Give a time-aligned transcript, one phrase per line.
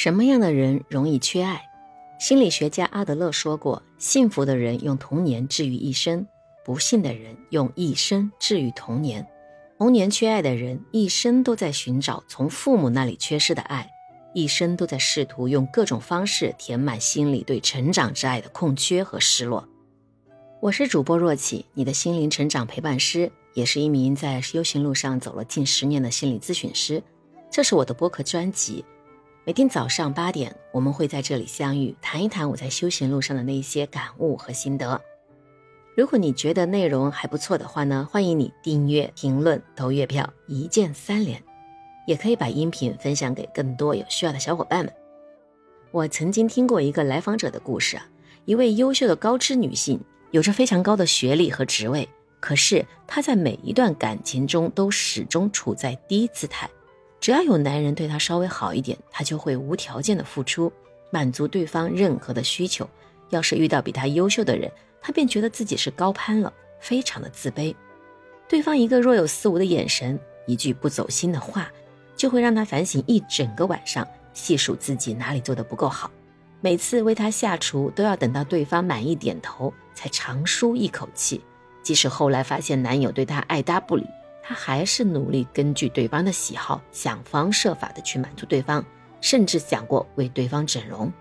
[0.00, 1.60] 什么样的人容易缺爱？
[2.20, 6.24] 心理学家阿德勒说过：幸福的人用童年治愈一生，
[6.64, 9.26] 不幸的人用一生治愈童年。
[9.76, 13.90] 童年缺爱的人，一生都在寻找从父母那里缺失的爱，
[14.34, 19.68] 一生都在试图用各种方式填满心里对成长之爱的空缺和失落。
[20.60, 27.02] 我是主播若启，你的心灵成长陪伴师，也是一名在修行路上走了近十年的心理咨询师。
[27.50, 28.84] 这是我的播客专辑。
[29.48, 35.00] 每天早上八点，我们会在这里相遇，谈一谈我在修行路上的那些感悟和心得。
[35.96, 41.42] 如果你觉得内容还不错的话呢，欢迎你订阅、评论、投月票，一键三连。
[42.06, 44.92] 也可以把音频分享给更多有需要的小伙伴们。
[45.92, 48.06] 我曾经听过一个来访者的故事啊，
[48.44, 49.98] 一位优秀的高知女性，
[50.30, 52.06] 有着非常高的学历和职位，
[52.38, 56.68] 可是她在每一段感情中都始终处在低姿态。
[57.28, 60.72] 只要有男人对她稍微好一点，她就会无条件的付出，
[61.10, 62.88] 满足对方任何的需求。
[63.28, 64.72] 要是遇到比她优秀的人，
[65.02, 67.74] 她便觉得自己是高攀了，非常的自卑。
[68.48, 71.70] 对方一个若有似无的眼神，一句不走心的话，
[72.16, 76.10] 就会让她反省一整个晚上，细数自己哪里做的不够好。
[76.62, 81.42] 每次为他下厨，都要等到对方满意点头，才长舒一口气。
[81.82, 84.06] 即使后来发现男友对她爱搭不理。
[84.48, 88.82] 他还是努力根据对方的喜好，想方设法的去满足对方，
[89.20, 91.12] 甚至想过为对方整容。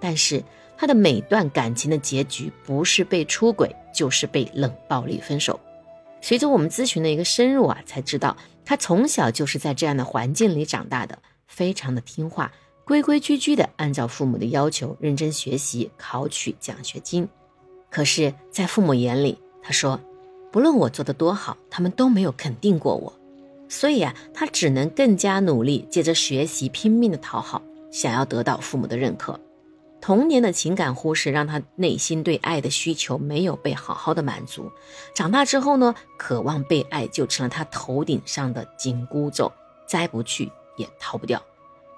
[0.00, 0.42] 但是
[0.78, 5.60] 他的每段感情的结局，不是被出轨，就是被冷暴力分手。
[6.22, 12.50] 随着我们咨询的一个深入啊，才知道他从小就是在这样的环境里长大的，非常的听话，
[12.86, 17.28] 规规矩矩的按照父母的要求认真学习，考取奖学金。
[17.90, 20.00] 可是，在父母眼里，他说。
[20.52, 23.12] 不论我做的多好，他们都没有肯定过我，
[23.68, 29.38] 所以啊，他只能更加努力，借着学习拼命的讨好，想要得到父母的认可。
[30.00, 34.72] 童年的情感忽视，让他内心对爱的需求没有被好好的满足。
[35.14, 39.52] 长大之后呢，渴望被爱就成了他头顶上的紧箍咒，
[39.86, 41.40] 摘不去也逃不掉。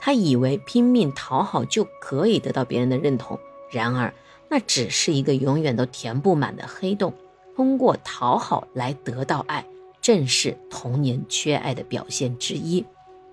[0.00, 3.38] 他以为拼命讨好就可以得到别人的认同，
[3.70, 4.12] 然而
[4.48, 7.12] 那只是一个永远都填不满的黑洞。
[7.60, 9.66] 通过讨好来得到爱，
[10.00, 12.86] 正是童年缺爱的表现之一。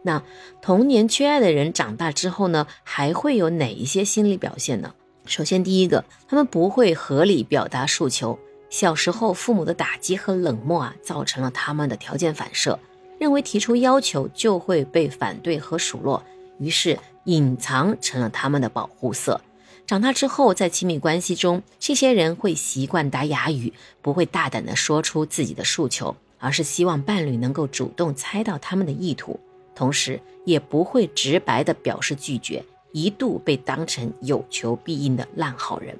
[0.04, 0.22] 那
[0.62, 4.94] 童年缺爱的人长大之后呢，还会有哪一些心理表现呢？
[5.26, 8.38] 首先，第一个，他们不会合理表达诉求。
[8.70, 12.78] 小时候父母的打击和冷漠啊，造成了他们的条件反射，
[13.18, 16.22] 认为提出要求就会被反对和数落，
[16.60, 19.40] 于是隐藏成了他们的保护色。
[19.88, 23.72] 长大之后，在亲密关系中，这些人会习惯打哑语，
[24.02, 29.40] 不会大胆地说出自己的诉求，而是希望伴侣能够主动猜到他们的意图，
[29.74, 35.98] 同时也不会直白地表示拒绝，一度被当成有求必应的烂好人。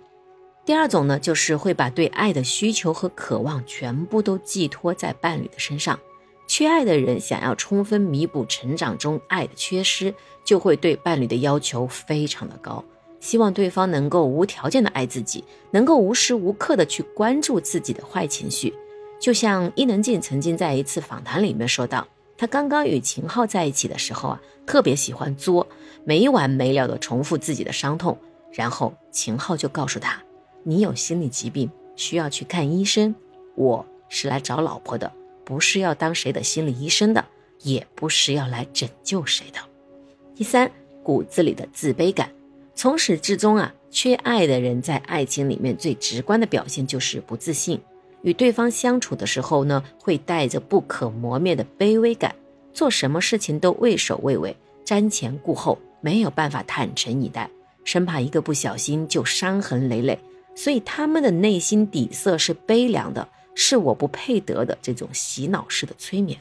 [0.66, 5.98] 第二种呢，就是会把对爱的需求和渴望全部都寄托在伴侣的身上。
[6.46, 12.84] 缺爱的人想要充分弥补成长中爱的缺失，就会对伴侣的要求非常的高。
[13.20, 18.74] 希望对方能够无条件的爱自己，能够无时无刻的去关注自己的坏情绪。
[19.20, 22.08] 就像伊能静曾经在一次访谈里面说到，
[22.38, 25.68] 她刚刚与秦昊在一起的时候啊，特别喜欢作，
[26.04, 28.18] 没完没了的重复自己的伤痛。
[28.52, 30.22] 然后秦昊就告诉他
[30.64, 33.14] ：“你有心理疾病，需要去看医生。
[33.56, 35.12] 我是来找老婆的，
[35.44, 37.26] 不是要当谁的心理医生的，
[37.64, 39.60] 也不是要来拯救谁的。”
[40.34, 40.72] 第三，
[41.04, 42.32] 骨子里的自卑感。
[42.78, 47.82] 从始至终啊，缺爱的人在爱情里面最直观的表现就是不自信。
[48.22, 52.36] 与对方相处的时候呢，会带着不可磨灭的卑微感，
[52.72, 54.56] 做什么事情都畏首畏尾、
[54.86, 57.50] 瞻前顾后，没有办法坦诚以待，
[57.84, 60.20] 生怕一个不小心就伤痕累累。
[60.54, 66.40] 所以他们的内心底色是悲凉的，是我不配得的这种洗脑式的催眠。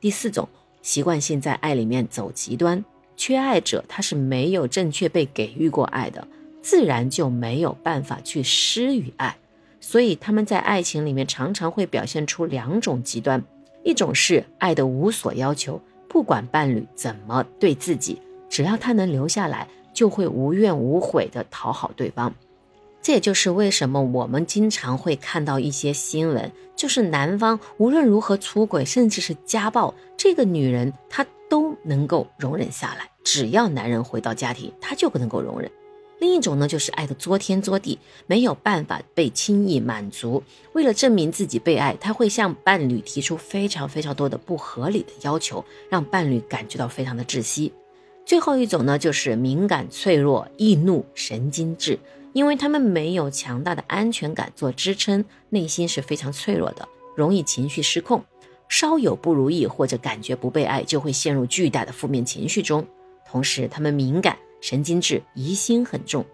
[0.00, 0.48] 第四种，
[0.80, 2.82] 习惯性在爱里面走极端。
[3.18, 6.26] 缺爱者，他是没有正确被给予过爱的，
[6.62, 9.36] 自然就没有办法去施予爱，
[9.80, 13.42] 所以他们在爱情里面常常会表现出两种极端：
[13.82, 22.32] 一种是爱的无所要求，不管伴侣怎么对自己，只要他能留下来，就会无怨无悔的讨好对方。
[23.02, 31.26] 这也就是为什么我们经常会看到一些新闻，就是男方无论如何出轨，甚至是家暴，这个女人她。
[31.48, 35.70] 都能够容忍下来，只要男人回到家庭，她就不能够容忍。
[36.20, 37.96] 另一种呢，就是爱的作天作地，
[38.26, 40.42] 没有办法被轻易满足。
[40.72, 47.72] 为了证明自己被爱，他会向伴侣提出非常非常多的不合理的要求，让伴侣感觉到非常的窒息。
[48.26, 51.96] 最后一种呢，就是敏感、脆弱、易怒、神经质，
[52.32, 58.24] 因为他们没有强大的安全感做支撑，内心是非常脆弱的，容易情绪失控，
[58.68, 62.86] 稍有不如意或者感觉不被爱，就会陷入巨大的负面情绪中。
[63.26, 66.24] 同时，他们敏感、神经质、疑心很重，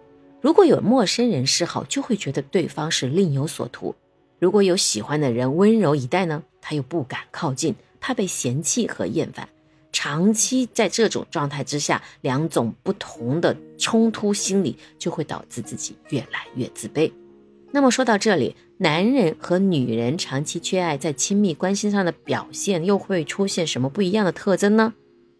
[0.41, 3.95] 如果有陌生人示好，就会觉得对方是另有所图；
[4.39, 9.49] 如果有喜欢的人温柔以待呢，他又不敢靠近，怕被嫌弃和厌烦。
[9.91, 17.09] 长期在这种状态之下，两种不同的冲突心理就会导致自己越来越自卑。
[17.75, 24.93] 那么说到这里，男人和女人长期缺爱，在亲密关系上的表现又会出现什么不一样的特征呢？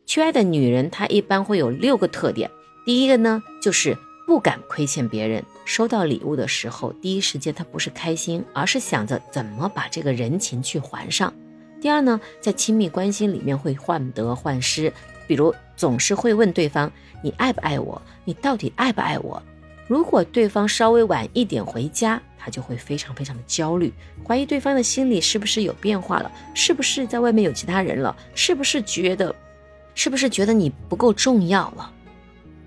[0.06, 2.52] 缺爱的女人，她一般会有六个特点。
[2.86, 3.98] 第一个呢，就是
[4.28, 11.34] 不敢亏欠别人，收到礼物的时候，第一时间她不是开心，而是想着怎么把这个人情去还上。
[11.80, 14.92] 第二呢，在亲密关系里面会患得患失，
[15.26, 16.92] 比如总是会问对方
[17.24, 18.02] ：“你爱不爱我？
[18.26, 19.42] 你到底爱不爱我？”
[19.88, 23.94] 如果对方稍微晚一点回家，他就会非常非常的焦虑，
[24.26, 29.36] 怀疑对方的心里是不是有变化了，是不是在外面有其他人了，是不是觉得，
[29.94, 31.92] 是不是觉得你不够重要了？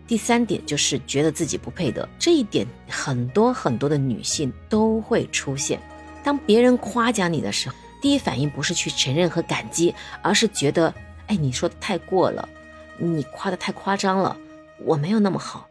[0.06, 5.78] 第三点就是觉得自己不配得，这一点很多很多的女性都会出现。
[6.22, 7.74] 当别人夸奖你的时候。
[8.00, 9.92] 第一反应不是去承认和感激，
[10.22, 10.94] 而是觉得，
[11.26, 12.48] 哎，你说的太过了，
[12.96, 14.36] 你夸的太夸张了，
[14.84, 15.68] 我没有那么好。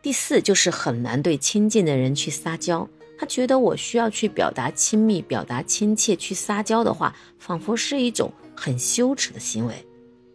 [0.00, 9.74] 第四就是很难对亲近的人去撒娇，他觉得我需要去表达亲密、表达亲切，去撒娇的话，仿佛是一种很羞耻的行为。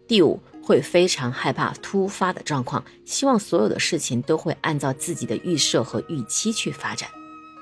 [0.06, 7.09] 第五，会非常害怕突发的状况，希望所有的事情都会按照自己的预设和预期去发展。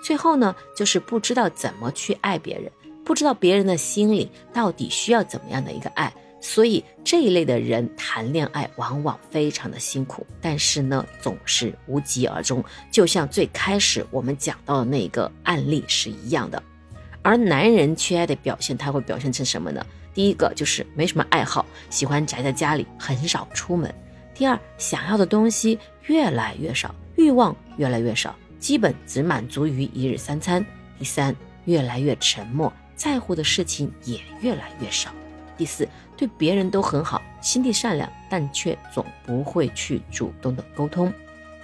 [0.04, 2.72] 最后呢，就是不知道怎么去爱别人。
[3.04, 16.62] 不知道别人的心里到底需要怎么样的一个爱，所以这一类的人谈恋爱往往非常的辛苦，但是呢总是无疾而终，就像最开始我们讲到的那个案例是一样的。
[17.22, 19.86] 而男人缺爱的表现，他会表现成什么呢？
[20.14, 23.90] 第一个就是没什么爱好，喜欢宅在家里，很少出门；
[24.34, 25.78] 第二，想要的东西
[26.08, 30.62] 越来越少，欲望越来越少，基本只满足于一日三餐；
[30.98, 31.36] 第三，
[31.66, 32.74] 越来越沉默。
[32.96, 35.12] 在乎的事情也越来越少。
[35.58, 35.88] 第四，
[36.18, 41.12] 对别人都很好，心地善良，但却总不会去主动的沟通。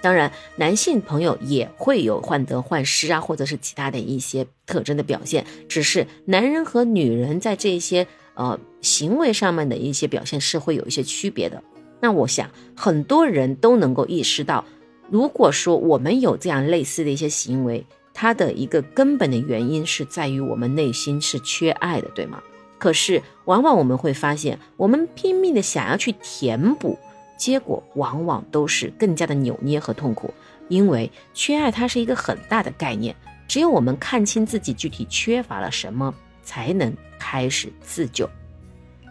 [0.00, 5.44] 当然，男性朋友也会有患得患失啊，或者是其他的一些特征的表现。
[5.68, 11.62] 只是男人和女人在这些呃行为上面的一些表现是会有一些区别的。
[12.00, 14.64] 那我想很多人都能够意识到，
[15.10, 17.84] 如果说我们有这样类似的一些行为。
[18.20, 22.42] 它的一个根本的原因是在于我们内心是缺爱的，对吗？
[22.78, 26.98] 可是往往我们会发现，我们拼命的想要去填补，
[27.36, 30.32] 结果往往都是更加的扭捏和痛苦。
[30.68, 33.16] 因为缺爱它是一个很大的概念，
[33.46, 38.28] 只有我们看清自己具体缺乏了什么，才能开始自救。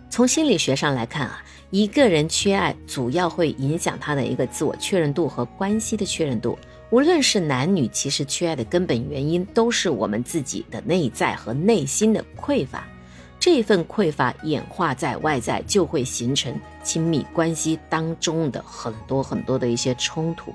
[0.10, 6.58] 从心理学上来看啊，一个人缺爱，主要会影响他的一个自我确认度和关系的确认度。
[6.92, 12.88] 无论是男女，其实缺爱的根本原因都是我们自己的内在和内心的匮乏。
[13.48, 16.54] 这份匮乏演化在外在，就会形成
[16.84, 20.54] 亲密关系当中的很多很多的一些冲突。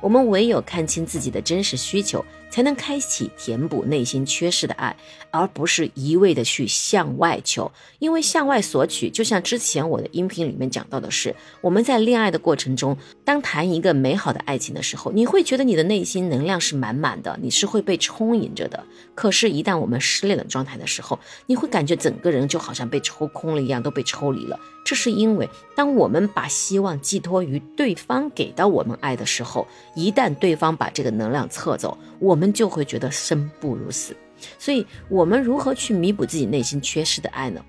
[0.00, 2.24] 我们唯有看清自己的真实需求，
[2.54, 4.96] 才能开启填补内心缺失的爱，
[5.32, 7.68] 而不是一味的去向外求。
[7.98, 18.84] 因为向外索取，就像之前我的音频里面讲到的是，我们在恋爱的过程中，当谈一个美好的爱情的时候，你会觉得你的内心能量是满满的，你是会被充盈着的。
[19.16, 24.56] 可是，一旦我们失恋的状态的时候，你会感觉整个人就好像被抽空了一样，都被抽离了。
[24.84, 34.14] 这是因为，当我们把希望寄托于对方给到我们爱的时候，一旦对方把这个能量撤走，我们就会觉得生不如死。
[34.58, 37.64] 所以，我们如何去弥补自己内心缺失的爱呢？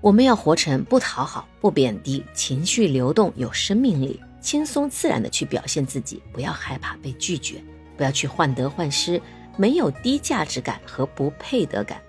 [0.00, 7.62] 我们要活成不讨好、不贬低，情绪流动、有生命力，轻松自然的去表现自己，不要害怕被拒绝，
[7.96, 9.20] 不要去患得患失，
[9.58, 12.00] 没有低价值感和不配得感。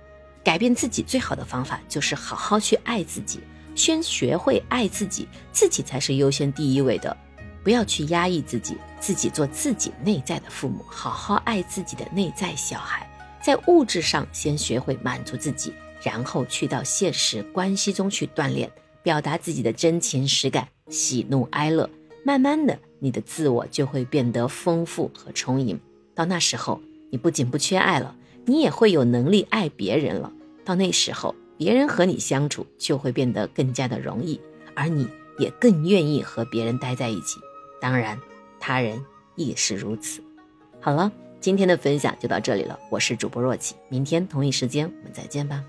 [0.43, 3.39] 改变自己最好的方法就是好好去爱自己。
[3.75, 7.15] 先学会爱自己，自己才是优先第一位的，
[7.63, 13.07] 不要去压抑自己，自己做自己内在的父母，好好爱自己的内在小孩。
[13.43, 18.71] 在物质上先学会满足自己，然后去到现实关系中去锻炼，
[19.03, 21.87] 表达自己的真情实感，喜怒哀乐。
[22.23, 25.79] 慢慢的，你的自我就会变得丰富和充盈。
[26.15, 28.15] 到那时候，你不仅不缺爱了，
[28.45, 30.31] 你也会有能力爱别人了。
[30.63, 31.35] 到那时候。
[31.57, 34.39] 别人和你相处就会变得更加的容易，
[34.75, 35.07] 而你
[35.37, 37.39] 也更愿意和别人待在一起。
[37.79, 38.19] 当然，
[38.59, 39.03] 他人
[39.35, 40.21] 亦是如此。
[40.81, 42.77] 好了，今天的分享就到这里了。
[42.89, 45.63] 我是主播若琪，明天同一时间我们再见吧。